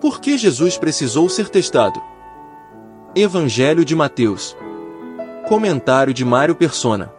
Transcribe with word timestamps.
Por 0.00 0.18
que 0.18 0.38
Jesus 0.38 0.78
precisou 0.78 1.28
ser 1.28 1.50
testado? 1.50 2.00
Evangelho 3.14 3.84
de 3.84 3.94
Mateus. 3.94 4.56
Comentário 5.46 6.14
de 6.14 6.24
Mário 6.24 6.54
Persona. 6.54 7.12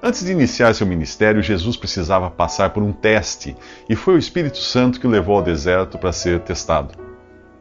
Antes 0.00 0.24
de 0.24 0.30
iniciar 0.30 0.72
seu 0.72 0.86
ministério, 0.86 1.42
Jesus 1.42 1.76
precisava 1.76 2.30
passar 2.30 2.70
por 2.70 2.84
um 2.84 2.92
teste, 2.92 3.56
e 3.88 3.96
foi 3.96 4.14
o 4.14 4.18
Espírito 4.18 4.58
Santo 4.58 5.00
que 5.00 5.06
o 5.06 5.10
levou 5.10 5.38
ao 5.38 5.42
deserto 5.42 5.98
para 5.98 6.12
ser 6.12 6.38
testado. 6.42 6.94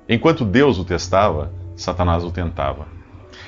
Enquanto 0.08 0.46
Deus 0.46 0.78
o 0.78 0.86
testava, 0.86 1.52
Satanás 1.76 2.24
o 2.24 2.30
tentava. 2.30 2.93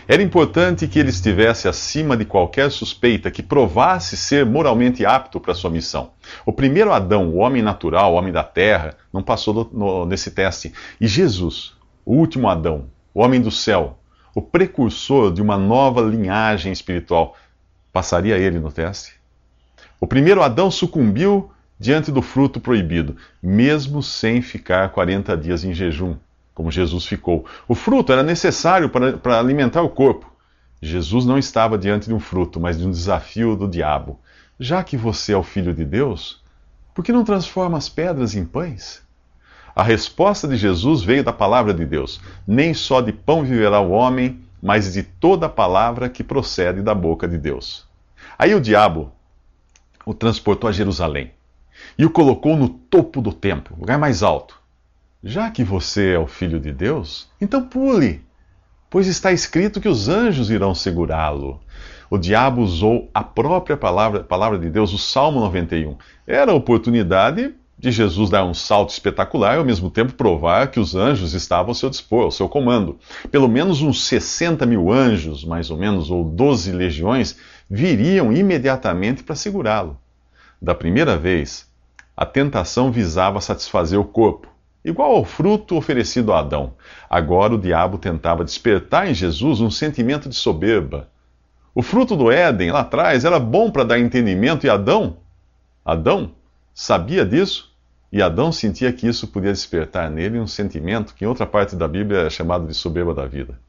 Era 0.07 0.21
importante 0.21 0.87
que 0.87 0.99
ele 0.99 1.09
estivesse 1.09 1.67
acima 1.67 2.15
de 2.15 2.25
qualquer 2.25 2.69
suspeita 2.69 3.31
que 3.31 3.41
provasse 3.41 4.15
ser 4.15 4.45
moralmente 4.45 5.03
apto 5.03 5.39
para 5.39 5.55
sua 5.55 5.71
missão. 5.71 6.11
O 6.45 6.53
primeiro 6.53 6.93
Adão, 6.93 7.29
o 7.29 7.37
homem 7.37 7.63
natural, 7.63 8.13
o 8.13 8.15
homem 8.15 8.31
da 8.31 8.43
terra, 8.43 8.95
não 9.11 9.23
passou 9.23 9.53
do, 9.53 9.69
no, 9.73 10.05
nesse 10.05 10.29
teste. 10.29 10.71
E 11.01 11.07
Jesus, 11.07 11.73
o 12.05 12.13
último 12.13 12.47
Adão, 12.47 12.85
o 13.15 13.21
homem 13.21 13.41
do 13.41 13.49
céu, 13.49 13.97
o 14.35 14.43
precursor 14.43 15.33
de 15.33 15.41
uma 15.41 15.57
nova 15.57 16.01
linhagem 16.01 16.71
espiritual, 16.71 17.35
passaria 17.91 18.37
ele 18.37 18.59
no 18.59 18.71
teste? 18.71 19.13
O 19.99 20.05
primeiro 20.05 20.43
Adão 20.43 20.69
sucumbiu 20.69 21.49
diante 21.79 22.11
do 22.11 22.21
fruto 22.21 22.59
proibido, 22.59 23.17
mesmo 23.41 24.03
sem 24.03 24.39
ficar 24.39 24.89
40 24.89 25.35
dias 25.35 25.63
em 25.63 25.73
jejum 25.73 26.15
como 26.55 26.71
Jesus 26.71 27.05
ficou. 27.05 27.45
O 27.67 27.75
fruto 27.75 28.11
era 28.11 28.23
necessário 28.23 28.89
para, 28.89 29.17
para 29.17 29.37
alimentar 29.37 29.83
o 29.83 29.89
corpo. 29.89 30.31
Jesus 30.81 31.25
não 31.25 31.37
estava 31.37 31.77
diante 31.77 32.07
de 32.07 32.13
um 32.13 32.19
fruto, 32.19 32.59
mas 32.59 32.79
de 32.79 32.87
um 32.87 32.91
desafio 32.91 33.55
do 33.55 33.67
diabo. 33.67 34.19
Já 34.59 34.83
que 34.83 34.95
você 34.95 35.33
é 35.33 35.37
o 35.37 35.43
filho 35.43 35.73
de 35.73 35.83
Deus, 35.83 36.41
por 36.93 37.03
que 37.03 37.11
não 37.11 37.25
transforma 37.25 37.77
as 37.77 37.89
pedras 37.89 38.35
em 38.35 38.45
pães? 38.45 39.03
A 39.75 39.83
resposta 39.83 40.47
de 40.47 40.55
Jesus 40.55 41.03
veio 41.03 41.23
da 41.23 41.33
palavra 41.33 41.73
de 41.73 41.85
Deus. 41.85 42.21
Nem 42.47 42.73
só 42.73 43.01
de 43.01 43.11
pão 43.11 43.43
viverá 43.43 43.81
o 43.81 43.91
homem, 43.91 44.39
mas 44.61 44.93
de 44.93 45.03
toda 45.03 45.49
palavra 45.49 46.07
que 46.07 46.23
procede 46.23 46.81
da 46.81 46.95
boca 46.95 47.27
de 47.27 47.37
Deus. 47.37 47.85
Aí 48.39 48.55
o 48.55 48.61
diabo 48.61 49.11
o 50.05 50.13
transportou 50.13 50.69
a 50.69 50.73
Jerusalém 50.73 51.31
e 51.97 52.05
o 52.05 52.09
colocou 52.09 52.55
no 52.55 52.69
topo 52.69 53.21
do 53.21 53.33
templo, 53.33 53.75
lugar 53.77 53.97
mais 53.97 54.23
alto. 54.23 54.64
Já 55.27 55.49
que 55.49 55.63
você 55.63 56.11
é 56.11 56.19
o 56.19 56.27
filho 56.27 56.59
de 56.59 56.71
Deus, 56.71 57.27
então 57.41 57.67
pule, 57.67 58.21
pois 58.91 59.07
está 59.07 59.31
escrito 59.31 59.81
que 59.81 59.89
os 59.89 60.07
anjos 60.07 60.51
irão 60.51 60.75
segurá-lo. 60.75 61.59
O 62.11 62.17
diabo 62.19 62.61
usou 62.61 63.09
a 63.11 63.23
própria 63.23 63.75
palavra, 63.75 64.23
palavra 64.23 64.59
de 64.59 64.69
Deus, 64.69 64.93
o 64.93 64.99
Salmo 64.99 65.39
91. 65.39 65.97
Era 66.27 66.51
a 66.51 66.55
oportunidade 66.55 67.55
de 67.75 67.91
Jesus 67.91 68.29
dar 68.29 68.45
um 68.45 68.53
salto 68.53 68.91
espetacular 68.91 69.55
e 69.55 69.57
ao 69.57 69.65
mesmo 69.65 69.89
tempo 69.89 70.13
provar 70.13 70.69
que 70.69 70.79
os 70.79 70.93
anjos 70.93 71.33
estavam 71.33 71.69
ao 71.69 71.75
seu 71.75 71.89
dispor, 71.89 72.25
ao 72.25 72.31
seu 72.31 72.47
comando. 72.47 72.99
Pelo 73.31 73.47
menos 73.47 73.81
uns 73.81 74.05
60 74.05 74.63
mil 74.67 74.91
anjos, 74.91 75.43
mais 75.43 75.71
ou 75.71 75.77
menos, 75.77 76.11
ou 76.11 76.23
12 76.23 76.71
legiões, 76.71 77.35
viriam 77.67 78.31
imediatamente 78.31 79.23
para 79.23 79.35
segurá-lo. 79.35 79.97
Da 80.61 80.75
primeira 80.75 81.17
vez, 81.17 81.67
a 82.15 82.27
tentação 82.27 82.91
visava 82.91 83.41
satisfazer 83.41 83.99
o 83.99 84.05
corpo 84.05 84.53
igual 84.85 85.15
ao 85.15 85.25
fruto 85.25 85.75
oferecido 85.75 86.31
a 86.31 86.39
Adão. 86.39 86.73
Agora 87.09 87.55
o 87.55 87.57
diabo 87.57 87.97
tentava 87.97 88.45
despertar 88.45 89.09
em 89.09 89.15
Jesus 89.15 89.59
um 89.59 89.71
sentimento 89.71 90.29
de 90.29 90.35
soberba. 90.35 91.09
O 91.73 91.81
fruto 91.81 92.15
do 92.15 92.31
Éden, 92.31 92.71
lá 92.71 92.81
atrás, 92.81 93.25
era 93.25 93.39
bom 93.39 93.71
para 93.71 93.83
dar 93.83 93.99
entendimento, 93.99 94.65
e 94.65 94.69
Adão, 94.69 95.17
Adão 95.83 96.31
sabia 96.73 97.25
disso, 97.25 97.73
e 98.11 98.21
Adão 98.21 98.51
sentia 98.51 98.93
que 98.93 99.07
isso 99.07 99.27
podia 99.27 99.51
despertar 99.51 100.09
nele 100.09 100.39
um 100.39 100.47
sentimento 100.47 101.15
que 101.15 101.25
em 101.25 101.27
outra 101.27 101.45
parte 101.45 101.75
da 101.75 101.87
Bíblia 101.87 102.21
é 102.21 102.29
chamado 102.29 102.67
de 102.67 102.73
soberba 102.73 103.13
da 103.13 103.25
vida. 103.25 103.59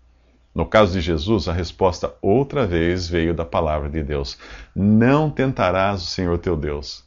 No 0.55 0.65
caso 0.65 0.93
de 0.93 1.01
Jesus, 1.01 1.49
a 1.49 1.53
resposta 1.53 2.15
outra 2.23 2.67
vez 2.67 3.09
veio 3.09 3.35
da 3.35 3.45
palavra 3.45 3.89
de 3.89 4.03
Deus: 4.03 4.39
Não 4.75 5.31
tentarás 5.31 6.03
o 6.03 6.07
Senhor 6.07 6.39
teu 6.39 6.57
Deus. 6.57 7.06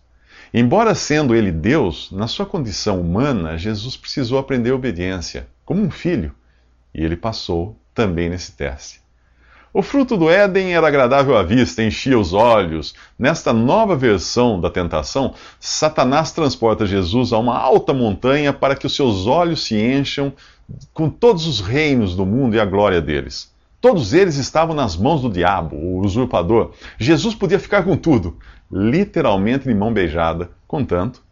Embora 0.54 0.96
sendo 0.96 1.36
ele 1.36 1.52
Deus, 1.52 2.12
na 2.12 2.28
sua 2.28 2.46
condição 2.46 3.00
humana, 3.00 3.58
Jesus 3.58 3.96
precisou 3.96 4.40
aprender 4.40 4.72
obediência, 4.72 5.48
como 5.64 5.82
um 5.82 5.92
filho, 5.92 6.34
e 6.94 7.04
ele 7.04 7.16
passou 7.16 7.78
também 7.94 8.30
nesse 8.30 8.54
teste. 8.54 9.00
O 9.72 9.84
fruto 9.84 10.18
do 10.18 10.28
Éden 10.28 10.74
era 10.74 10.88
agradável 10.88 11.38
à 11.38 11.44
vista, 11.44 11.84
enchia 11.84 12.18
os 12.18 12.34
olhos. 12.34 12.96
Nesta 13.20 13.54
nova 13.54 13.96
versão 13.96 14.60
da 14.60 14.68
tentação, 14.68 15.36
Satanás 15.60 16.32
transporta 16.32 16.88
Jesus 16.88 17.32
a 17.32 17.38
uma 17.38 17.56
alta 17.56 17.94
montanha 17.94 18.52
para 18.52 18.76
que 18.76 18.88
os 18.88 18.96
seus 18.96 19.28
olhos 19.28 19.64
se 19.64 19.80
encham 19.80 20.34
com 20.92 21.08
todos 21.08 21.46
os 21.46 21.62
reinos 21.62 22.16
do 22.16 22.26
mundo 22.26 22.56
e 22.56 22.60
a 22.60 22.66
glória 22.66 23.00
deles. 23.00 23.54
Todos 23.80 24.12
eles 24.12 24.38
estavam 24.38 24.76
nas 24.76 24.98
mãos 24.98 25.22
do 25.22 25.30
diabo, 25.30 25.76
o 25.76 26.00
usurpador. 26.04 26.72
Jesus 26.98 27.36
podia 27.36 27.60
ficar 27.60 27.84
com 27.84 27.96
tudo, 27.96 28.38
literalmente 28.72 29.68
de 29.68 29.74
mão 29.74 29.94
beijada, 29.94 30.50
contanto 30.68 31.24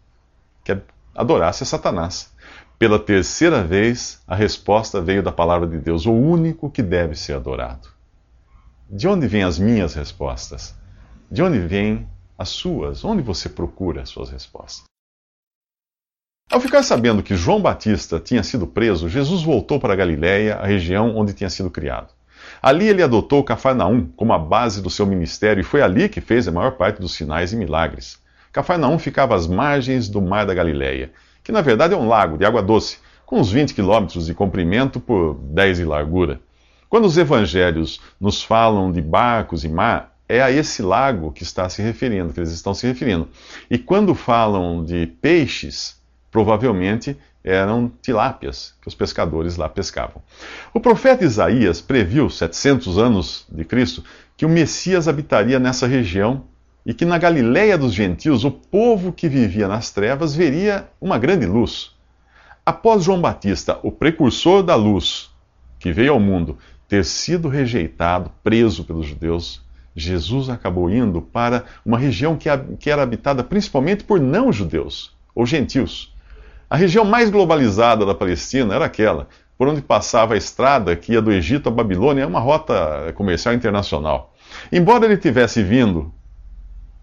que 0.64 0.78
adorasse 1.14 1.64
a 1.64 1.66
Satanás. 1.66 2.34
Pela 2.80 3.00
terceira 3.00 3.64
vez, 3.64 4.22
a 4.28 4.36
resposta 4.36 5.02
veio 5.02 5.24
da 5.24 5.32
palavra 5.32 5.68
de 5.68 5.78
Deus, 5.78 6.06
o 6.06 6.14
único 6.14 6.70
que 6.70 6.84
deve 6.84 7.16
ser 7.16 7.34
adorado. 7.34 7.90
De 8.90 9.08
onde 9.08 9.28
vêm 9.28 9.44
as 9.44 9.58
minhas 9.58 9.96
respostas? 9.96 10.76
De 11.30 11.42
onde 11.42 11.60
vêm 11.60 12.08
as 12.38 12.50
suas? 12.50 13.04
Onde 13.04 13.22
você 13.22 13.50
procura 13.50 14.04
as 14.04 14.10
suas 14.10 14.30
respostas? 14.30 14.84
Ao 16.50 16.62
ficar 16.62 16.82
sabendo 16.84 17.22
que 17.22 17.36
João 17.36 17.62
Batista 17.62 18.20
tinha 18.20 18.42
sido 18.42 18.66
preso, 18.66 19.10
Jesus 19.10 19.44
voltou 19.44 19.80
para 19.80 19.94
a 19.94 19.98
Galiléia, 19.98 20.56
a 20.56 20.66
região 20.66 21.18
onde 21.18 21.34
tinha 21.34 21.50
sido 21.50 21.70
criado. 21.70 22.14
Ali 22.62 22.88
ele 22.88 23.04
adotou 23.04 23.44
Cafarnaum 23.44 24.08
como 24.16 24.34
a 24.34 24.40
base 24.40 24.82
do 24.82 24.90
seu 24.90 25.06
ministério 25.06 25.62
e 25.62 25.64
foi 25.64 25.82
ali 25.82 26.10
que 26.10 26.22
fez 26.22 26.48
a 26.48 26.52
maior 26.52 26.72
parte 26.72 27.00
dos 27.00 27.14
sinais 27.14 27.54
e 27.54 27.56
milagres. 27.56 28.20
Cafarnaum 28.52 28.98
ficava 28.98 29.36
às 29.36 29.48
margens 29.48 30.10
do 30.10 30.22
Mar 30.22 30.46
da 30.46 30.54
Galileia, 30.54 31.12
que 31.44 31.52
na 31.52 31.62
verdade 31.62 31.94
é 31.94 31.98
um 31.98 32.08
lago 32.08 32.38
de 32.38 32.46
água 32.46 32.62
doce, 32.62 33.00
com 33.26 33.40
uns 33.40 33.52
20 33.52 33.74
quilômetros 33.74 34.26
de 34.26 34.34
comprimento 34.34 35.00
por 35.00 35.36
10 35.36 35.78
de 35.78 35.86
largura. 35.86 36.40
Quando 36.90 37.06
os 37.06 37.18
evangelhos 37.18 38.00
nos 38.20 38.42
falam 38.42 38.92
de 38.92 39.02
barcos 39.02 39.64
e 39.64 39.70
mar, 39.70 40.16
é 40.30 40.42
a 40.42 40.52
esse 40.52 40.82
lago 40.82 41.32
que 41.32 41.44
está 41.44 41.70
se 41.70 41.82
referindo, 41.82 42.34
que 42.34 42.40
eles 42.40 42.52
estão 42.52 42.74
se 42.74 42.88
referindo. 42.88 43.30
E 43.70 43.78
quando 43.78 44.16
falam 44.16 44.84
de 44.84 45.08
peixes, 45.22 46.02
provavelmente 46.32 47.18
eram 47.48 47.92
tilápias 48.02 48.76
que 48.82 48.88
os 48.88 48.96
pescadores 48.96 49.56
lá 49.56 49.70
pescavam. 49.70 50.22
O 50.74 50.80
profeta 50.80 51.24
Isaías 51.24 51.80
previu, 51.80 52.30
700 52.30 52.98
anos 52.98 53.46
de 53.50 53.64
Cristo, 53.64 54.04
que 54.36 54.46
o 54.46 54.50
Messias 54.50 55.08
habitaria 55.08 55.58
nessa 55.58 55.88
região 55.88 56.44
e 56.86 56.94
que 56.94 57.06
na 57.06 57.18
Galiléia 57.18 57.78
dos 57.78 57.94
gentios 57.94 58.44
o 58.44 58.52
povo 58.52 59.12
que 59.12 59.30
vivia 59.30 59.68
nas 59.68 59.92
trevas 59.92 60.36
veria 60.36 60.90
uma 61.00 61.18
grande 61.18 61.46
luz. 61.46 61.92
Após 62.66 63.04
João 63.04 63.22
Batista, 63.22 63.80
o 63.82 63.92
precursor 63.92 64.62
da 64.62 64.76
luz 64.76 65.30
que 65.80 65.94
veio 65.94 66.14
ao 66.14 66.20
mundo, 66.20 66.58
ter 66.88 67.06
sido 67.06 67.48
rejeitado, 67.48 68.32
preso 68.44 68.84
pelos 68.84 69.06
judeus, 69.06 69.62
Jesus 69.96 70.50
acabou 70.50 70.90
indo 70.90 71.22
para 71.22 71.66
uma 71.86 71.98
região 71.98 72.38
que 72.38 72.90
era 72.90 73.02
habitada 73.02 73.44
principalmente 73.44 74.04
por 74.04 74.20
não-judeus, 74.20 75.16
ou 75.34 75.46
gentios. 75.46 76.14
A 76.70 76.76
região 76.76 77.06
mais 77.06 77.30
globalizada 77.30 78.06
da 78.06 78.14
Palestina 78.14 78.76
era 78.76 78.86
aquela, 78.86 79.30
por 79.58 79.70
onde 79.70 79.82
passava 79.82 80.34
a 80.34 80.38
estrada 80.38 80.96
que 80.98 81.14
ia 81.14 81.22
do 81.22 81.32
Egito 81.32 81.70
à 81.70 81.72
Babilônia, 81.72 82.24
é 82.24 82.26
uma 82.26 82.42
rota 82.42 83.14
comercial 83.16 83.56
internacional. 83.56 84.34
Embora 84.70 85.06
ele 85.06 85.16
tivesse 85.16 85.64
vindo, 85.64 86.14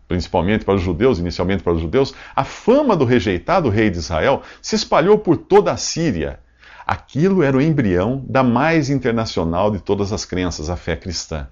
principalmente 0.07 0.67
para 0.67 0.75
os 0.75 0.83
judeus, 0.83 1.19
inicialmente 1.19 1.63
para 1.63 1.73
os 1.73 1.81
judeus, 1.81 2.15
a 2.37 2.45
fama 2.45 2.95
do 2.95 3.07
rejeitado 3.07 3.71
rei 3.71 3.89
de 3.89 3.97
Israel 3.97 4.43
se 4.61 4.77
espalhou 4.77 5.19
por 5.19 5.39
toda 5.39 5.73
a 5.73 5.79
Síria. 5.79 6.41
Aquilo 6.87 7.43
era 7.43 7.57
o 7.57 7.63
embrião 7.63 8.23
da 8.29 8.43
mais 8.43 8.91
internacional 8.91 9.71
de 9.71 9.81
todas 9.81 10.13
as 10.13 10.27
crenças, 10.27 10.69
a 10.69 10.77
fé 10.77 10.95
cristã. 10.95 11.49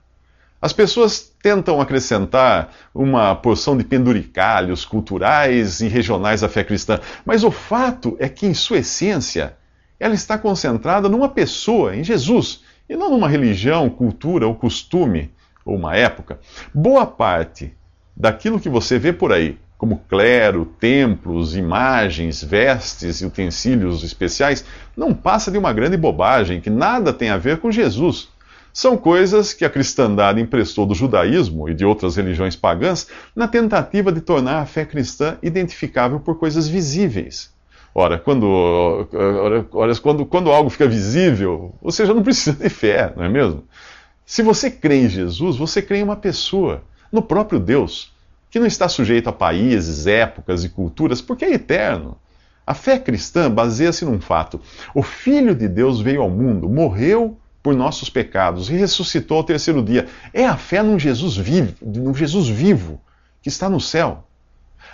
As 0.62 0.72
pessoas 0.72 1.34
tentam 1.42 1.80
acrescentar 1.80 2.72
uma 2.94 3.34
porção 3.34 3.76
de 3.76 3.82
penduricalhos 3.82 4.84
culturais 4.84 5.80
e 5.80 5.88
regionais 5.88 6.44
à 6.44 6.48
fé 6.48 6.62
cristã, 6.62 7.00
mas 7.26 7.42
o 7.42 7.50
fato 7.50 8.16
é 8.20 8.28
que, 8.28 8.46
em 8.46 8.54
sua 8.54 8.78
essência, 8.78 9.56
ela 9.98 10.14
está 10.14 10.38
concentrada 10.38 11.08
numa 11.08 11.28
pessoa, 11.28 11.96
em 11.96 12.04
Jesus, 12.04 12.62
e 12.88 12.94
não 12.94 13.10
numa 13.10 13.28
religião, 13.28 13.90
cultura 13.90 14.46
ou 14.46 14.54
costume, 14.54 15.32
ou 15.64 15.74
uma 15.74 15.96
época. 15.96 16.38
Boa 16.72 17.06
parte 17.06 17.74
daquilo 18.16 18.60
que 18.60 18.68
você 18.68 19.00
vê 19.00 19.12
por 19.12 19.32
aí, 19.32 19.58
como 19.76 20.04
clero, 20.08 20.64
templos, 20.78 21.56
imagens, 21.56 22.40
vestes 22.40 23.20
e 23.20 23.26
utensílios 23.26 24.04
especiais, 24.04 24.64
não 24.96 25.12
passa 25.12 25.50
de 25.50 25.58
uma 25.58 25.72
grande 25.72 25.96
bobagem 25.96 26.60
que 26.60 26.70
nada 26.70 27.12
tem 27.12 27.30
a 27.30 27.36
ver 27.36 27.58
com 27.58 27.72
Jesus 27.72 28.31
São 28.72 28.96
coisas 28.96 29.52
que 29.52 29.64
a 29.64 29.70
cristandade 29.70 30.40
emprestou 30.40 30.86
do 30.86 30.94
judaísmo 30.94 31.69
e 31.69 31.74
de 31.74 31.84
outras 31.84 32.16
religiões 32.16 32.56
pagãs 32.56 33.06
na 33.36 33.46
tentativa 33.46 34.10
de 34.10 34.22
tornar 34.22 34.60
a 34.60 34.66
fé 34.66 34.84
cristã 34.86 35.36
identificável 35.42 36.19
por 36.19 36.38
coisas 36.38 36.66
visíveis. 36.66 37.52
Ora, 37.94 38.19
quando, 38.19 38.46
ora, 39.72 39.94
quando, 39.96 40.24
quando 40.24 40.50
algo 40.50 40.70
fica 40.70 40.88
visível, 40.88 41.74
você 41.82 42.06
já 42.06 42.14
não 42.14 42.22
precisa 42.22 42.56
de 42.56 42.70
fé, 42.70 43.12
não 43.14 43.24
é 43.24 43.28
mesmo? 43.28 43.64
Se 44.24 44.42
você 44.42 44.70
crê 44.70 45.02
em 45.02 45.08
Jesus, 45.10 45.58
você 45.58 45.82
crê 45.82 45.98
em 45.98 46.02
uma 46.02 46.16
pessoa, 46.16 46.82
no 47.12 47.20
próprio 47.20 47.60
Deus, 47.60 48.10
que 48.50 48.58
não 48.58 48.66
está 48.66 48.88
sujeito 48.88 49.28
a 49.28 49.32
países, 49.32 50.06
épocas 50.06 50.64
e 50.64 50.70
culturas, 50.70 51.20
porque 51.20 51.44
é 51.44 51.52
eterno. 51.52 52.16
A 52.66 52.72
fé 52.72 52.98
cristã 52.98 53.50
baseia-se 53.50 54.06
num 54.06 54.20
fato: 54.20 54.58
o 54.94 55.02
Filho 55.02 55.54
de 55.54 55.69
Deus 55.69 56.00
veio 56.00 56.22
ao 56.22 56.30
mundo, 56.30 56.70
morreu 56.70 57.36
por 57.62 57.74
nossos 57.74 58.10
pecados 58.10 58.68
e 58.68 58.74
ressuscitou 58.74 59.38
ao 59.38 59.44
terceiro 59.44 59.82
dia. 59.82 60.06
É 60.34 60.44
a 60.44 60.56
fé 60.56 60.82
num 60.82 60.98
Jesus 60.98 61.36
vivo, 61.36 61.74
num 61.80 62.14
Jesus 62.14 62.48
vivo 62.48 63.00
que 63.40 63.48
está 63.48 63.68
no 63.68 63.80
céu. 63.80 64.26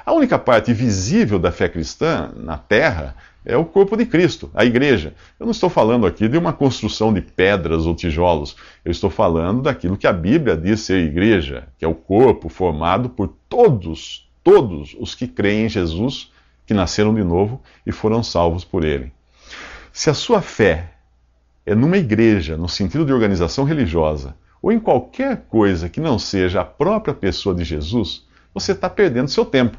A 0.04 0.12
única 0.12 0.38
parte 0.38 0.72
visível 0.72 1.38
da 1.38 1.50
fé 1.50 1.68
cristã 1.68 2.30
na 2.36 2.56
terra 2.56 3.16
é 3.44 3.56
o 3.56 3.64
corpo 3.64 3.96
de 3.96 4.04
Cristo, 4.04 4.50
a 4.54 4.64
igreja. 4.64 5.14
Eu 5.40 5.46
não 5.46 5.52
estou 5.52 5.70
falando 5.70 6.06
aqui 6.06 6.28
de 6.28 6.36
uma 6.36 6.52
construção 6.52 7.12
de 7.12 7.22
pedras 7.22 7.86
ou 7.86 7.94
tijolos. 7.94 8.56
Eu 8.84 8.90
estou 8.90 9.08
falando 9.08 9.62
daquilo 9.62 9.96
que 9.96 10.06
a 10.06 10.12
Bíblia 10.12 10.56
diz 10.56 10.80
ser 10.80 11.04
igreja, 11.04 11.68
que 11.78 11.84
é 11.84 11.88
o 11.88 11.94
corpo 11.94 12.48
formado 12.48 13.08
por 13.08 13.28
todos, 13.48 14.28
todos 14.44 14.94
os 14.98 15.14
que 15.14 15.26
creem 15.26 15.64
em 15.66 15.68
Jesus, 15.68 16.30
que 16.66 16.74
nasceram 16.74 17.14
de 17.14 17.24
novo 17.24 17.60
e 17.86 17.92
foram 17.92 18.22
salvos 18.22 18.64
por 18.64 18.84
ele. 18.84 19.10
Se 19.92 20.10
a 20.10 20.14
sua 20.14 20.42
fé 20.42 20.90
é 21.68 21.74
numa 21.74 21.98
igreja, 21.98 22.56
no 22.56 22.66
sentido 22.66 23.04
de 23.04 23.12
organização 23.12 23.64
religiosa, 23.64 24.34
ou 24.62 24.72
em 24.72 24.80
qualquer 24.80 25.44
coisa 25.50 25.86
que 25.86 26.00
não 26.00 26.18
seja 26.18 26.62
a 26.62 26.64
própria 26.64 27.12
pessoa 27.12 27.54
de 27.54 27.62
Jesus, 27.62 28.26
você 28.54 28.72
está 28.72 28.88
perdendo 28.88 29.28
seu 29.28 29.44
tempo. 29.44 29.76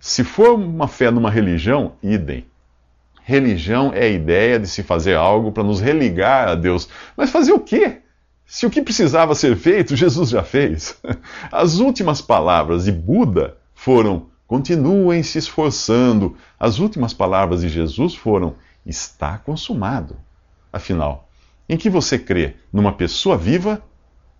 Se 0.00 0.24
for 0.24 0.54
uma 0.54 0.88
fé 0.88 1.10
numa 1.10 1.30
religião, 1.30 1.92
idem. 2.02 2.46
Religião 3.22 3.92
é 3.92 4.04
a 4.04 4.08
ideia 4.08 4.58
de 4.58 4.66
se 4.66 4.82
fazer 4.82 5.16
algo 5.16 5.52
para 5.52 5.62
nos 5.62 5.80
religar 5.80 6.48
a 6.48 6.54
Deus. 6.54 6.88
Mas 7.14 7.28
fazer 7.28 7.52
o 7.52 7.60
quê? 7.60 7.98
Se 8.46 8.64
o 8.64 8.70
que 8.70 8.80
precisava 8.80 9.34
ser 9.34 9.54
feito, 9.54 9.94
Jesus 9.94 10.30
já 10.30 10.42
fez. 10.42 10.98
As 11.52 11.78
últimas 11.78 12.22
palavras 12.22 12.84
de 12.84 12.92
Buda 12.92 13.58
foram: 13.74 14.28
continuem 14.46 15.22
se 15.22 15.36
esforçando. 15.36 16.36
As 16.58 16.78
últimas 16.78 17.12
palavras 17.12 17.60
de 17.60 17.68
Jesus 17.68 18.14
foram: 18.14 18.54
está 18.86 19.36
consumado. 19.36 20.16
Afinal, 20.76 21.26
em 21.66 21.74
que 21.74 21.88
você 21.88 22.18
crê? 22.18 22.54
Numa 22.70 22.92
pessoa 22.92 23.34
viva 23.34 23.82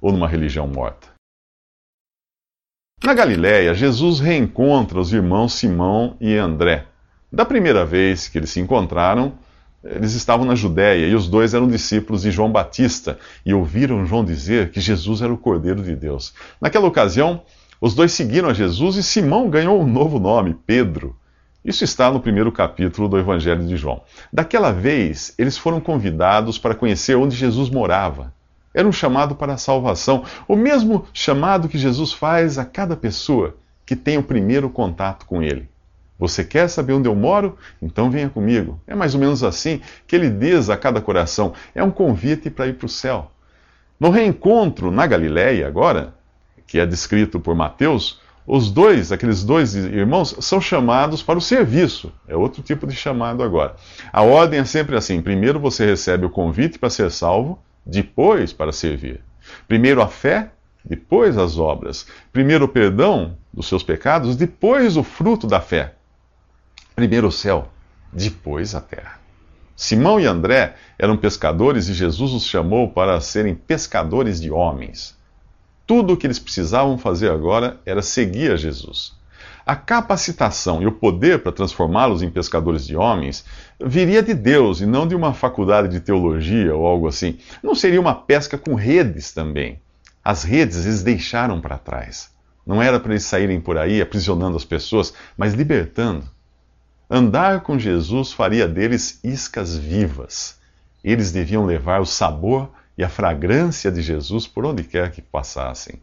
ou 0.02 0.12
numa 0.12 0.28
religião 0.28 0.66
morta? 0.66 1.08
Na 3.02 3.14
Galiléia, 3.14 3.72
Jesus 3.72 4.20
reencontra 4.20 5.00
os 5.00 5.14
irmãos 5.14 5.54
Simão 5.54 6.14
e 6.20 6.36
André. 6.36 6.84
Da 7.32 7.46
primeira 7.46 7.86
vez 7.86 8.28
que 8.28 8.36
eles 8.36 8.50
se 8.50 8.60
encontraram, 8.60 9.32
eles 9.82 10.12
estavam 10.12 10.44
na 10.44 10.54
Judéia 10.54 11.06
e 11.06 11.14
os 11.14 11.26
dois 11.26 11.54
eram 11.54 11.66
discípulos 11.66 12.20
de 12.20 12.30
João 12.30 12.52
Batista 12.52 13.18
e 13.44 13.54
ouviram 13.54 14.04
João 14.04 14.22
dizer 14.22 14.70
que 14.70 14.78
Jesus 14.78 15.22
era 15.22 15.32
o 15.32 15.38
Cordeiro 15.38 15.82
de 15.82 15.96
Deus. 15.96 16.34
Naquela 16.60 16.86
ocasião, 16.86 17.42
os 17.80 17.94
dois 17.94 18.12
seguiram 18.12 18.50
a 18.50 18.54
Jesus 18.54 18.96
e 18.96 19.02
Simão 19.02 19.48
ganhou 19.48 19.80
um 19.80 19.86
novo 19.86 20.18
nome, 20.18 20.54
Pedro. 20.66 21.16
Isso 21.66 21.82
está 21.82 22.12
no 22.12 22.20
primeiro 22.20 22.52
capítulo 22.52 23.08
do 23.08 23.18
Evangelho 23.18 23.66
de 23.66 23.76
João. 23.76 24.00
Daquela 24.32 24.70
vez, 24.70 25.34
eles 25.36 25.58
foram 25.58 25.80
convidados 25.80 26.58
para 26.58 26.76
conhecer 26.76 27.16
onde 27.16 27.34
Jesus 27.34 27.68
morava. 27.68 28.32
Era 28.72 28.86
um 28.86 28.92
chamado 28.92 29.34
para 29.34 29.54
a 29.54 29.58
salvação, 29.58 30.22
o 30.46 30.54
mesmo 30.54 31.08
chamado 31.12 31.68
que 31.68 31.76
Jesus 31.76 32.12
faz 32.12 32.56
a 32.56 32.64
cada 32.64 32.94
pessoa 32.94 33.56
que 33.84 33.96
tem 33.96 34.16
o 34.16 34.22
primeiro 34.22 34.70
contato 34.70 35.26
com 35.26 35.42
Ele. 35.42 35.68
Você 36.16 36.44
quer 36.44 36.68
saber 36.68 36.92
onde 36.92 37.08
eu 37.08 37.16
moro? 37.16 37.58
Então 37.82 38.12
venha 38.12 38.30
comigo. 38.30 38.80
É 38.86 38.94
mais 38.94 39.14
ou 39.14 39.20
menos 39.20 39.42
assim 39.42 39.80
que 40.06 40.14
ele 40.14 40.30
diz 40.30 40.70
a 40.70 40.76
cada 40.76 41.00
coração: 41.00 41.52
é 41.74 41.82
um 41.82 41.90
convite 41.90 42.48
para 42.48 42.68
ir 42.68 42.74
para 42.74 42.86
o 42.86 42.88
céu. 42.88 43.32
No 43.98 44.10
reencontro 44.10 44.92
na 44.92 45.04
Galiléia, 45.04 45.66
agora, 45.66 46.14
que 46.64 46.78
é 46.78 46.86
descrito 46.86 47.40
por 47.40 47.56
Mateus, 47.56 48.20
os 48.46 48.70
dois, 48.70 49.10
aqueles 49.10 49.42
dois 49.42 49.74
irmãos, 49.74 50.36
são 50.40 50.60
chamados 50.60 51.20
para 51.20 51.38
o 51.38 51.42
serviço. 51.42 52.12
É 52.28 52.36
outro 52.36 52.62
tipo 52.62 52.86
de 52.86 52.94
chamado 52.94 53.42
agora. 53.42 53.74
A 54.12 54.22
ordem 54.22 54.60
é 54.60 54.64
sempre 54.64 54.96
assim: 54.96 55.20
primeiro 55.20 55.58
você 55.58 55.84
recebe 55.84 56.24
o 56.24 56.30
convite 56.30 56.78
para 56.78 56.88
ser 56.88 57.10
salvo, 57.10 57.58
depois 57.84 58.52
para 58.52 58.70
servir. 58.70 59.20
Primeiro 59.66 60.00
a 60.00 60.06
fé, 60.06 60.50
depois 60.84 61.36
as 61.36 61.58
obras. 61.58 62.06
Primeiro 62.32 62.66
o 62.66 62.68
perdão 62.68 63.36
dos 63.52 63.66
seus 63.66 63.82
pecados, 63.82 64.36
depois 64.36 64.96
o 64.96 65.02
fruto 65.02 65.46
da 65.48 65.60
fé. 65.60 65.94
Primeiro 66.94 67.26
o 67.26 67.32
céu, 67.32 67.68
depois 68.12 68.74
a 68.74 68.80
terra. 68.80 69.18
Simão 69.74 70.18
e 70.18 70.24
André 70.24 70.74
eram 70.98 71.16
pescadores 71.16 71.88
e 71.88 71.94
Jesus 71.94 72.32
os 72.32 72.46
chamou 72.46 72.88
para 72.90 73.20
serem 73.20 73.54
pescadores 73.54 74.40
de 74.40 74.50
homens. 74.50 75.16
Tudo 75.86 76.12
o 76.14 76.16
que 76.16 76.26
eles 76.26 76.38
precisavam 76.38 76.98
fazer 76.98 77.30
agora 77.30 77.78
era 77.86 78.02
seguir 78.02 78.50
a 78.50 78.56
Jesus. 78.56 79.14
A 79.64 79.76
capacitação 79.76 80.82
e 80.82 80.86
o 80.86 80.92
poder 80.92 81.42
para 81.42 81.52
transformá-los 81.52 82.22
em 82.22 82.30
pescadores 82.30 82.86
de 82.86 82.96
homens 82.96 83.44
viria 83.80 84.22
de 84.22 84.34
Deus 84.34 84.80
e 84.80 84.86
não 84.86 85.06
de 85.06 85.14
uma 85.14 85.32
faculdade 85.32 85.88
de 85.88 86.00
teologia 86.00 86.74
ou 86.74 86.86
algo 86.86 87.06
assim. 87.06 87.38
Não 87.62 87.74
seria 87.74 88.00
uma 88.00 88.14
pesca 88.14 88.58
com 88.58 88.74
redes 88.74 89.32
também. 89.32 89.80
As 90.24 90.42
redes 90.42 90.86
eles 90.86 91.02
deixaram 91.02 91.60
para 91.60 91.78
trás. 91.78 92.30
Não 92.66 92.82
era 92.82 92.98
para 92.98 93.12
eles 93.12 93.24
saírem 93.24 93.60
por 93.60 93.78
aí 93.78 94.00
aprisionando 94.00 94.56
as 94.56 94.64
pessoas, 94.64 95.12
mas 95.36 95.54
libertando. 95.54 96.24
Andar 97.08 97.60
com 97.60 97.78
Jesus 97.78 98.32
faria 98.32 98.66
deles 98.66 99.20
iscas 99.22 99.76
vivas. 99.76 100.58
Eles 101.02 101.30
deviam 101.30 101.64
levar 101.64 102.00
o 102.00 102.06
sabor 102.06 102.70
e 102.96 103.04
a 103.04 103.08
fragrância 103.08 103.90
de 103.90 104.02
Jesus 104.02 104.46
por 104.46 104.64
onde 104.64 104.84
quer 104.84 105.10
que 105.10 105.20
passassem. 105.20 105.96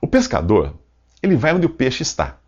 O 0.00 0.06
pescador, 0.06 0.74
ele 1.22 1.36
vai 1.36 1.54
onde 1.54 1.66
o 1.66 1.70
peixe 1.70 2.02
está. 2.02 2.38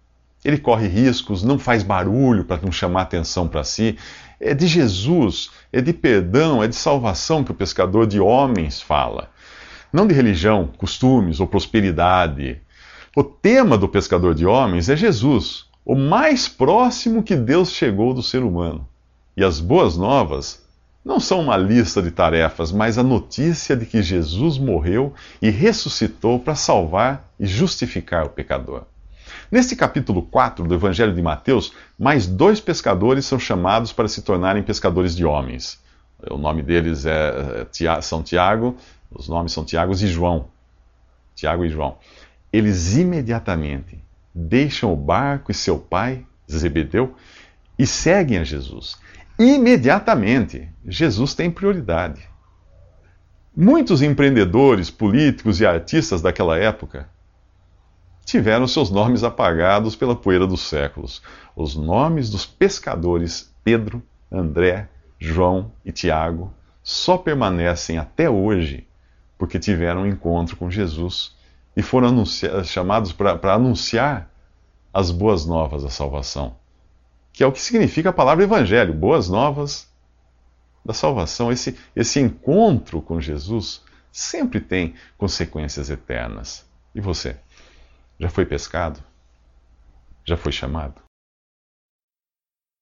Ele 0.45 0.57
corre 0.57 0.89
riscos, 0.89 1.43
não 1.43 1.59
faz 1.59 1.83
barulho 1.83 2.45
para 2.45 2.63
não 2.63 2.73
chamar 2.73 3.03
atenção 3.03 3.47
para 3.47 3.65
si. 3.65 3.99
É 4.41 4.55
de 4.55 4.67
Jesus, 4.67 5.51
é 5.71 5.83
de 5.83 5.93
perdão, 5.93 6.63
é 6.63 6.69
de 6.69 6.77
salvação 6.77 7.45
que 7.45 7.51
o 7.51 7.55
pescador 7.55 8.07
de 8.07 8.19
homens 8.19 8.81
fala. 8.81 9.31
Não 9.93 10.07
de 10.07 10.15
religião, 10.15 10.69
costumes 10.79 11.41
ou 11.41 11.47
prosperidade. 11.47 12.61
O 13.15 13.23
tema 13.23 13.77
do 13.77 13.89
pescador 13.89 14.35
de 14.35 14.47
homens 14.47 14.89
é 14.89 14.97
Jesus, 14.97 15.67
o 15.85 15.95
mais 15.95 16.49
próximo 16.49 17.23
que 17.23 17.35
Deus 17.35 17.73
chegou 17.73 18.15
do 18.15 18.23
ser 18.23 18.43
humano. 18.43 18.89
E 19.37 19.45
as 19.45 19.61
boas 19.61 19.97
novas 19.97 20.65
não 21.05 21.19
são 21.19 21.41
uma 21.41 21.57
lista 21.57 22.03
de 22.03 22.11
tarefas, 22.11 22.71
mas 22.71 22.99
a 22.99 23.03
notícia 23.03 23.75
de 23.75 23.87
que 23.87 24.03
Jesus 24.03 24.59
morreu 24.59 25.15
e 25.41 25.49
ressuscitou 25.49 26.39
para 26.39 26.55
salvar 26.55 27.31
e 27.39 27.47
justificar 27.47 28.27
o 28.27 28.31
pecador. 28.31 28.83
Neste 29.51 29.75
capítulo 29.75 30.23
4 30.23 30.67
do 30.67 30.75
Evangelho 30.75 31.15
de 31.15 31.23
Mateus, 31.23 31.73
mais 31.99 32.27
dois 32.27 32.61
pescadores 32.61 33.25
são 33.25 33.39
chamados 33.39 33.93
para 33.93 34.09
se 34.09 34.23
tornarem 34.23 34.63
pescadores 34.63 35.17
de 35.17 35.25
homens. 35.25 35.81
O 36.31 36.37
nome 36.37 36.63
deles 36.63 37.07
é, 37.07 37.67
é 37.67 38.01
São 38.03 38.23
Tiago, 38.23 38.77
os 39.11 39.27
nomes 39.27 39.53
são 39.53 39.65
Tiago 39.65 39.93
e 39.93 40.07
João. 40.07 40.49
Tiago 41.35 41.65
e 41.65 41.71
João. 41.71 41.97
Eles 42.53 42.97
imediatamente 42.97 43.99
deixam 44.35 44.93
o 44.93 44.97
barco 44.97 45.51
e 45.51 45.55
seu 45.55 45.79
pai, 45.79 46.25
Zebedeu, 46.51 47.15
e 47.79 47.87
seguem 47.87 48.39
a 48.39 48.45
Jesus 48.45 48.99
imediatamente. 49.41 50.69
Jesus 50.87 51.33
tem 51.33 51.51
prioridade. 51.51 52.29
Muitos 53.57 54.03
empreendedores, 54.03 54.91
políticos 54.91 55.61
e 55.61 55.67
artistas 55.67 56.21
daquela 56.21 56.59
época 56.59 57.09
tiveram 58.23 58.69
seus 58.69 58.91
nomes 58.91 59.25
apagados 59.25 59.97
pela 59.97 60.15
poeira 60.15 60.47
dos 60.47 60.61
séculos. 60.61 61.23
Os 61.57 61.75
nomes 61.75 62.29
dos 62.29 62.45
pescadores 62.45 63.51
Pedro, 63.65 64.03
André, 64.31 64.89
João 65.19 65.73
e 65.85 65.91
Tiago 65.91 66.53
só 66.83 67.17
permanecem 67.17 67.97
até 67.97 68.29
hoje 68.29 68.87
porque 69.39 69.59
tiveram 69.59 70.03
um 70.03 70.07
encontro 70.07 70.55
com 70.55 70.71
Jesus 70.71 71.35
e 71.75 71.83
foram 71.83 72.25
chamados 72.65 73.11
para 73.13 73.55
anunciar 73.55 74.31
as 74.93 75.11
boas 75.11 75.47
novas 75.47 75.83
da 75.83 75.89
salvação 75.89 76.60
que 77.41 77.45
é 77.45 77.47
o 77.47 77.53
que 77.53 77.63
significa 77.63 78.11
a 78.11 78.13
palavra 78.13 78.45
evangelho, 78.45 78.93
boas 78.93 79.31
novas 79.31 79.89
da 80.85 80.93
salvação. 80.93 81.51
Esse, 81.51 81.75
esse 81.97 82.21
encontro 82.21 83.01
com 83.01 83.19
Jesus 83.19 83.81
sempre 84.13 84.61
tem 84.61 84.95
consequências 85.17 85.89
eternas. 85.89 86.67
E 86.95 87.01
você? 87.01 87.37
Já 88.19 88.29
foi 88.29 88.45
pescado? 88.45 89.03
Já 90.23 90.37
foi 90.37 90.53
chamado? 90.53 91.01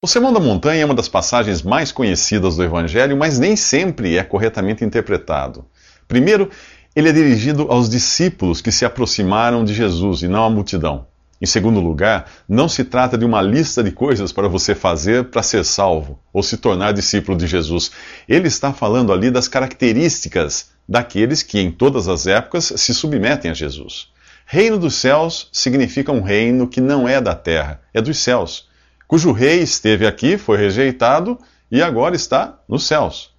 O 0.03 0.07
Sermão 0.07 0.33
da 0.33 0.41
Montanha 0.41 0.81
é 0.81 0.85
uma 0.85 0.93
das 0.93 1.07
passagens 1.07 1.61
mais 1.61 1.93
conhecidas 1.93 2.57
do 2.57 2.63
Evangelho, 2.65 3.15
mas 3.15 3.39
nem 3.39 3.55
sempre 3.55 4.17
é 4.17 4.25
corretamente 4.25 4.83
interpretado. 4.83 5.65
Primeiro, 6.05 6.51
ele 6.93 7.07
é 7.07 7.13
dirigido 7.13 7.71
aos 7.71 7.89
discípulos 7.89 8.59
que 8.59 8.73
se 8.73 8.83
aproximaram 8.83 9.63
de 9.63 9.73
Jesus 9.73 10.21
e 10.21 10.27
não 10.27 10.43
à 10.43 10.49
multidão. 10.49 11.07
Em 11.41 11.45
segundo 11.45 11.79
lugar, 11.79 12.29
não 12.47 12.67
se 12.67 12.83
trata 12.83 13.17
de 13.17 13.23
uma 13.23 13.41
lista 13.41 13.81
de 13.81 13.91
coisas 13.91 14.33
para 14.33 14.49
você 14.49 14.75
fazer 14.75 15.25
para 15.25 15.41
ser 15.41 15.63
salvo 15.63 16.19
ou 16.33 16.43
se 16.43 16.57
tornar 16.57 16.91
discípulo 16.91 17.37
de 17.37 17.47
Jesus. 17.47 17.91
Ele 18.27 18.47
está 18.49 18.73
falando 18.73 19.13
ali 19.13 19.31
das 19.31 19.47
características 19.47 20.71
daqueles 20.87 21.41
que 21.41 21.59
em 21.59 21.71
todas 21.71 22.09
as 22.09 22.27
épocas 22.27 22.73
se 22.75 22.93
submetem 22.93 23.51
a 23.51 23.53
Jesus. 23.53 24.09
Reino 24.45 24.77
dos 24.77 24.95
céus 24.95 25.47
significa 25.53 26.11
um 26.11 26.21
reino 26.21 26.67
que 26.67 26.81
não 26.81 27.07
é 27.07 27.21
da 27.21 27.35
terra, 27.35 27.79
é 27.93 28.01
dos 28.01 28.17
céus, 28.17 28.67
cujo 29.07 29.31
rei 29.31 29.61
esteve 29.61 30.05
aqui, 30.05 30.37
foi 30.37 30.57
rejeitado 30.57 31.39
e 31.71 31.81
agora 31.81 32.15
está 32.15 32.59
nos 32.67 32.85
céus. 32.85 33.31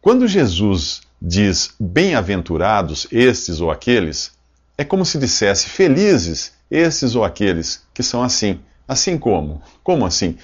Quando 0.00 0.28
Jesus 0.28 1.02
diz 1.20 1.74
bem-aventurados 1.78 3.06
estes 3.10 3.60
ou 3.60 3.70
aqueles, 3.70 4.32
é 4.78 4.84
como 4.84 5.04
se 5.04 5.18
dissesse 5.18 5.68
felizes 5.68 6.53
esses 6.70 7.14
ou 7.14 7.24
aqueles 7.24 7.86
que 7.92 8.02
são 8.02 8.22
assim. 8.22 8.60
Assim 8.86 9.18
como? 9.18 9.62
Como 9.82 10.04
assim? 10.04 10.36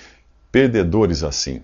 Perdedores 0.51 1.23
assim. 1.23 1.63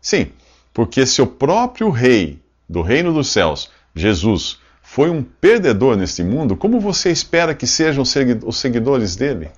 Sim, 0.00 0.32
porque 0.72 1.06
se 1.06 1.22
o 1.22 1.26
próprio 1.26 1.90
Rei 1.90 2.40
do 2.68 2.82
reino 2.82 3.12
dos 3.12 3.28
céus, 3.28 3.70
Jesus, 3.94 4.58
foi 4.82 5.10
um 5.10 5.22
perdedor 5.22 5.96
neste 5.96 6.22
mundo, 6.22 6.56
como 6.56 6.80
você 6.80 7.10
espera 7.10 7.54
que 7.54 7.66
sejam 7.66 8.02
os 8.02 8.56
seguidores 8.58 9.16
dele? 9.16 9.50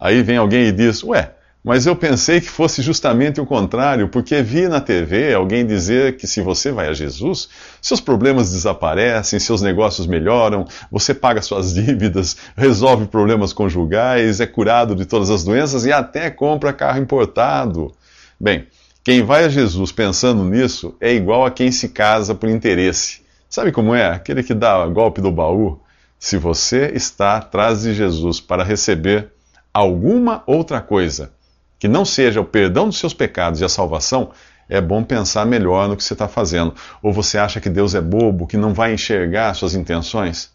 Aí 0.00 0.22
vem 0.22 0.36
alguém 0.36 0.66
e 0.66 0.72
diz: 0.72 1.02
Ué, 1.02 1.32
mas 1.62 1.86
eu 1.86 1.96
pensei 1.96 2.40
que 2.40 2.48
fosse 2.48 2.82
justamente 2.82 3.40
o 3.40 3.46
contrário, 3.46 4.08
porque 4.08 4.42
vi 4.42 4.68
na 4.68 4.80
TV 4.80 5.34
alguém 5.34 5.66
dizer 5.66 6.16
que 6.16 6.26
se 6.26 6.40
você 6.40 6.70
vai 6.70 6.88
a 6.88 6.92
Jesus, 6.92 7.48
seus 7.82 8.00
problemas 8.00 8.52
desaparecem, 8.52 9.40
seus 9.40 9.60
negócios 9.60 10.06
melhoram, 10.06 10.66
você 10.90 11.12
paga 11.12 11.42
suas 11.42 11.74
dívidas, 11.74 12.36
resolve 12.56 13.06
problemas 13.06 13.52
conjugais, 13.52 14.40
é 14.40 14.46
curado 14.46 14.94
de 14.94 15.04
todas 15.04 15.30
as 15.30 15.44
doenças 15.44 15.84
e 15.84 15.92
até 15.92 16.30
compra 16.30 16.72
carro 16.72 17.00
importado. 17.00 17.92
Bem, 18.40 18.68
quem 19.02 19.22
vai 19.22 19.44
a 19.44 19.48
Jesus 19.48 19.90
pensando 19.90 20.44
nisso 20.44 20.94
é 21.00 21.12
igual 21.12 21.44
a 21.44 21.50
quem 21.50 21.72
se 21.72 21.88
casa 21.88 22.34
por 22.34 22.48
interesse. 22.48 23.20
Sabe 23.48 23.72
como 23.72 23.94
é? 23.94 24.06
Aquele 24.06 24.42
que 24.42 24.54
dá 24.54 24.86
golpe 24.86 25.20
do 25.20 25.32
baú. 25.32 25.80
Se 26.18 26.36
você 26.36 26.92
está 26.94 27.36
atrás 27.36 27.82
de 27.82 27.94
Jesus 27.94 28.40
para 28.40 28.62
receber 28.62 29.32
alguma 29.72 30.42
outra 30.46 30.80
coisa, 30.80 31.32
que 31.78 31.88
não 31.88 32.04
seja 32.04 32.40
o 32.40 32.44
perdão 32.44 32.86
dos 32.86 32.98
seus 32.98 33.14
pecados 33.14 33.60
e 33.60 33.64
a 33.64 33.68
salvação, 33.68 34.30
é 34.68 34.80
bom 34.80 35.02
pensar 35.02 35.46
melhor 35.46 35.88
no 35.88 35.96
que 35.96 36.04
você 36.04 36.12
está 36.12 36.28
fazendo. 36.28 36.74
Ou 37.02 37.12
você 37.12 37.38
acha 37.38 37.60
que 37.60 37.70
Deus 37.70 37.94
é 37.94 38.00
bobo, 38.00 38.46
que 38.46 38.56
não 38.56 38.74
vai 38.74 38.92
enxergar 38.92 39.54
suas 39.54 39.74
intenções? 39.74 40.50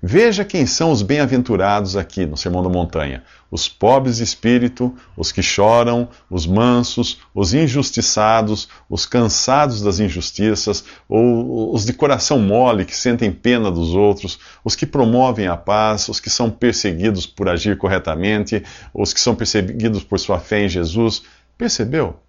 Veja 0.00 0.44
quem 0.44 0.64
são 0.64 0.92
os 0.92 1.02
bem-aventurados 1.02 1.96
aqui 1.96 2.24
no 2.24 2.36
Sermão 2.36 2.62
da 2.62 2.68
Montanha: 2.68 3.24
os 3.50 3.68
pobres 3.68 4.18
de 4.18 4.22
espírito, 4.22 4.94
os 5.16 5.32
que 5.32 5.42
choram, 5.42 6.08
os 6.30 6.46
mansos, 6.46 7.20
os 7.34 7.52
injustiçados, 7.52 8.68
os 8.88 9.04
cansados 9.04 9.82
das 9.82 9.98
injustiças, 9.98 10.84
ou 11.08 11.74
os 11.74 11.84
de 11.84 11.92
coração 11.92 12.38
mole, 12.38 12.84
que 12.84 12.94
sentem 12.94 13.32
pena 13.32 13.72
dos 13.72 13.92
outros, 13.92 14.38
os 14.64 14.76
que 14.76 14.86
promovem 14.86 15.48
a 15.48 15.56
paz, 15.56 16.08
os 16.08 16.20
que 16.20 16.30
são 16.30 16.48
perseguidos 16.48 17.26
por 17.26 17.48
agir 17.48 17.76
corretamente, 17.76 18.62
os 18.94 19.12
que 19.12 19.20
são 19.20 19.34
perseguidos 19.34 20.04
por 20.04 20.20
sua 20.20 20.38
fé 20.38 20.64
em 20.64 20.68
Jesus. 20.68 21.22
Percebeu? 21.56 22.20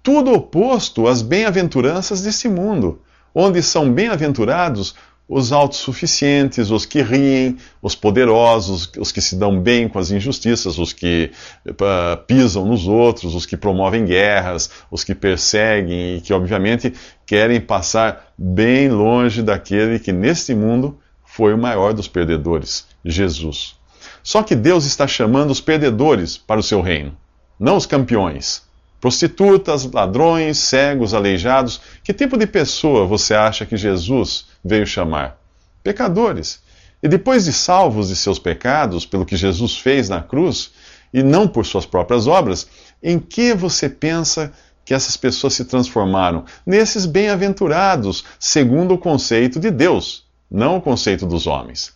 Tudo 0.00 0.32
oposto 0.32 1.08
às 1.08 1.22
bem-aventuranças 1.22 2.22
desse 2.22 2.48
mundo, 2.48 3.02
onde 3.34 3.62
são 3.62 3.92
bem-aventurados 3.92 4.94
os 5.32 5.52
autossuficientes, 5.52 6.72
os 6.72 6.84
que 6.84 7.00
riem, 7.02 7.56
os 7.80 7.94
poderosos, 7.94 8.90
os 8.98 9.12
que 9.12 9.20
se 9.20 9.36
dão 9.36 9.60
bem 9.60 9.88
com 9.88 9.96
as 9.96 10.10
injustiças, 10.10 10.76
os 10.76 10.92
que 10.92 11.30
uh, 11.68 12.16
pisam 12.26 12.66
nos 12.66 12.88
outros, 12.88 13.36
os 13.36 13.46
que 13.46 13.56
promovem 13.56 14.04
guerras, 14.04 14.68
os 14.90 15.04
que 15.04 15.14
perseguem 15.14 16.16
e 16.16 16.20
que, 16.20 16.32
obviamente, 16.32 16.92
querem 17.24 17.60
passar 17.60 18.32
bem 18.36 18.88
longe 18.88 19.40
daquele 19.40 20.00
que, 20.00 20.10
neste 20.10 20.52
mundo, 20.52 20.98
foi 21.24 21.54
o 21.54 21.58
maior 21.58 21.94
dos 21.94 22.08
perdedores, 22.08 22.88
Jesus. 23.04 23.76
Só 24.24 24.42
que 24.42 24.56
Deus 24.56 24.84
está 24.84 25.06
chamando 25.06 25.52
os 25.52 25.60
perdedores 25.60 26.36
para 26.36 26.58
o 26.58 26.62
seu 26.62 26.80
reino, 26.80 27.16
não 27.56 27.76
os 27.76 27.86
campeões. 27.86 28.68
Prostitutas, 29.00 29.90
ladrões, 29.90 30.58
cegos, 30.58 31.14
aleijados. 31.14 31.80
Que 32.04 32.12
tipo 32.12 32.36
de 32.36 32.46
pessoa 32.46 33.06
você 33.06 33.34
acha 33.34 33.64
que 33.64 33.76
Jesus 33.76 34.46
veio 34.64 34.86
chamar? 34.86 35.38
Pecadores. 35.82 36.60
E 37.02 37.08
depois 37.08 37.46
de 37.46 37.52
salvos 37.52 38.08
de 38.08 38.16
seus 38.16 38.38
pecados, 38.38 39.06
pelo 39.06 39.24
que 39.24 39.36
Jesus 39.36 39.78
fez 39.78 40.08
na 40.08 40.22
cruz, 40.22 40.72
e 41.12 41.22
não 41.22 41.48
por 41.48 41.64
suas 41.64 41.86
próprias 41.86 42.26
obras, 42.26 42.68
em 43.02 43.18
que 43.18 43.54
você 43.54 43.88
pensa 43.88 44.52
que 44.84 44.94
essas 44.94 45.16
pessoas 45.16 45.54
se 45.54 45.64
transformaram? 45.64 46.44
Nesses 46.66 47.06
bem-aventurados, 47.06 48.24
segundo 48.38 48.94
o 48.94 48.98
conceito 48.98 49.58
de 49.58 49.70
Deus, 49.70 50.24
não 50.50 50.76
o 50.76 50.82
conceito 50.82 51.26
dos 51.26 51.46
homens. 51.46 51.92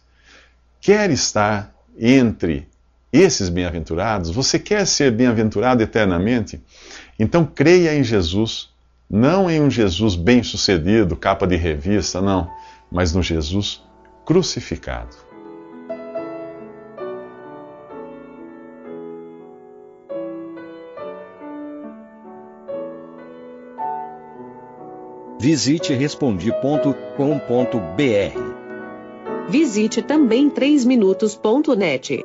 Quer 0.81 1.11
estar 1.11 1.75
entre 1.99 2.67
esses 3.15 3.49
bem-aventurados? 3.49 4.31
Você 4.31 4.59
quer 4.59 4.85
ser 4.87 5.13
bem-aventurado 5.13 5.83
eternamente? 5.83 6.61
Então 7.19 7.47
creia 7.47 7.95
em 7.95 8.03
Jesus, 8.03 8.71
não 9.09 9.49
em 9.49 9.61
um 9.61 9.71
Jesus 9.71 10.17
bem-sucedido, 10.17 11.15
capa 11.15 11.47
de 11.47 11.55
revista, 11.55 12.21
não, 12.21 12.51
mas 12.91 13.15
no 13.15 13.23
Jesus 13.23 13.83
crucificado. 14.25 15.17
Visite 25.39 25.93
respondi.com.br. 25.93 28.65
Visite 29.47 30.01
também 30.01 30.49
3minutos.net. 30.49 32.24